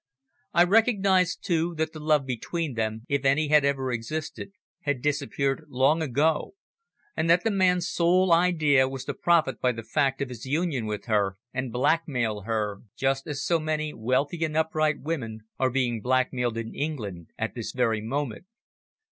[0.51, 5.65] I recognised, too, that the love between them, if any, had ever existed, had disappeared
[5.69, 6.55] long ago,
[7.15, 10.87] and that the man's sole idea was to profit by the fact of his union
[10.87, 16.01] with her, and blackmail her just as so many wealthy and upright women are being
[16.01, 18.45] blackmailed in England at this very moment.